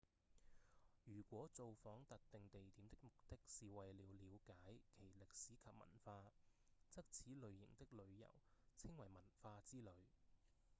[1.05, 4.55] 如果造訪特定地點的目的是為了瞭解
[4.89, 6.33] 其歷史及文化
[6.89, 8.27] 則此類型的旅遊
[8.75, 9.91] 稱為文化之旅